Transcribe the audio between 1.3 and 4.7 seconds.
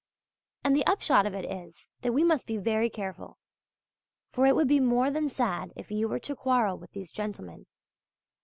it is, that we must be very careful; for it would